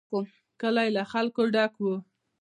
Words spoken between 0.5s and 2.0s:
کلی له خلکو ډک و.